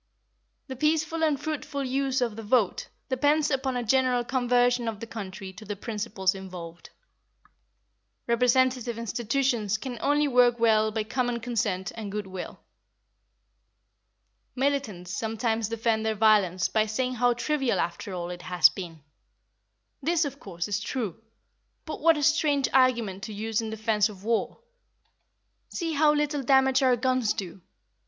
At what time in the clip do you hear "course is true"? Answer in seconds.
20.39-21.21